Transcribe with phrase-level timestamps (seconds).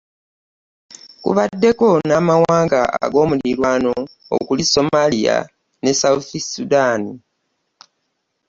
[1.23, 3.93] Kubaddeko n'amawanga ag'omuliraano
[4.37, 5.35] okuli Somalia
[5.83, 7.01] ne South Sudan